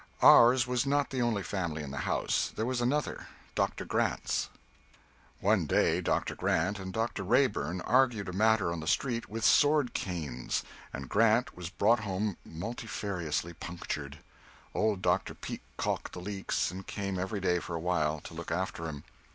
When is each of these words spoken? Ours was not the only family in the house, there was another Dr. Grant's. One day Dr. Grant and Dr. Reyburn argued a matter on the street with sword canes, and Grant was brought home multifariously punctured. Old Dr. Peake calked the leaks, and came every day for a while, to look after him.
Ours 0.23 0.65
was 0.65 0.87
not 0.87 1.11
the 1.11 1.21
only 1.21 1.43
family 1.43 1.83
in 1.83 1.91
the 1.91 1.99
house, 2.09 2.51
there 2.55 2.65
was 2.65 2.81
another 2.81 3.27
Dr. 3.53 3.85
Grant's. 3.85 4.49
One 5.41 5.67
day 5.67 6.01
Dr. 6.01 6.33
Grant 6.33 6.79
and 6.79 6.91
Dr. 6.91 7.21
Reyburn 7.23 7.81
argued 7.81 8.27
a 8.27 8.33
matter 8.33 8.71
on 8.71 8.79
the 8.79 8.87
street 8.87 9.29
with 9.29 9.45
sword 9.45 9.93
canes, 9.93 10.63
and 10.91 11.07
Grant 11.07 11.55
was 11.55 11.69
brought 11.69 11.99
home 11.99 12.37
multifariously 12.43 13.53
punctured. 13.59 14.17
Old 14.73 15.03
Dr. 15.03 15.35
Peake 15.35 15.61
calked 15.77 16.13
the 16.13 16.19
leaks, 16.19 16.71
and 16.71 16.87
came 16.87 17.19
every 17.19 17.39
day 17.39 17.59
for 17.59 17.75
a 17.75 17.79
while, 17.79 18.21
to 18.21 18.33
look 18.33 18.49
after 18.49 18.87
him. 18.87 19.03